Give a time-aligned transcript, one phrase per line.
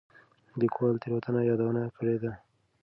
[0.59, 2.31] ليکوال تېروتنه يادونه کړې ده.